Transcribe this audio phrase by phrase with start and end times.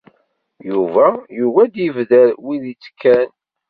[0.71, 1.05] Yuba
[1.37, 3.29] yugi ad d-yebder wid ittekkan.